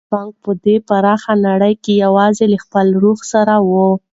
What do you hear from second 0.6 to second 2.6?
دې پراخه نړۍ کې یوازې له